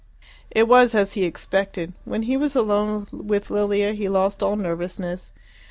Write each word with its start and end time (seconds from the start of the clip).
It 0.49 0.67
was 0.67 0.95
as 0.95 1.13
he 1.13 1.25
expected. 1.25 1.93
When 2.05 2.23
he 2.23 2.35
was 2.35 2.55
alone 2.55 3.05
with 3.13 3.51
Lilia 3.51 3.91
he 3.93 4.09
lost 4.09 4.41
all 4.41 4.55
nervousness. 4.55 5.31